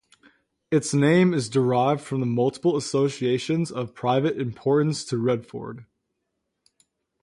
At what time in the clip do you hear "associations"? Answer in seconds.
2.75-3.69